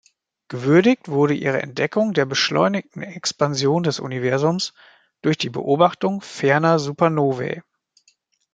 [0.47, 4.73] Gewürdigt wurde ihre Entdeckung der beschleunigten Expansion des Universums
[5.21, 7.61] durch die Beobachtung ferner Supernovae.